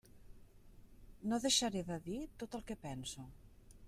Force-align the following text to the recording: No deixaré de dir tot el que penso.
No 1.33 1.39
deixaré 1.43 1.83
de 1.91 1.97
dir 2.07 2.17
tot 2.45 2.57
el 2.61 2.65
que 2.71 2.79
penso. 2.87 3.27